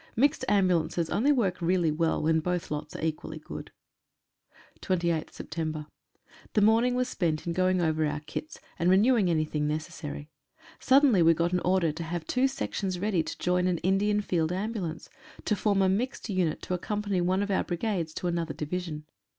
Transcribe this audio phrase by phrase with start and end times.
[0.15, 3.69] Mixed ambu lances only work really well when both lots are equally good.
[4.81, 5.85] 28th Sept.—
[6.53, 10.31] The morning was spent in going over our kits, and renewing anything necessary.
[10.79, 14.51] Suddenly we got an order to have two sections ready to join an Indian, Field
[14.51, 15.07] Ambulance,
[15.45, 19.05] to form a mixed unit to accompany one of our Brigades to another Division.